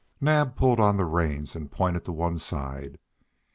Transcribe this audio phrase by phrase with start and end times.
[0.19, 2.97] Naab pulled on the reins, and pointed to one side.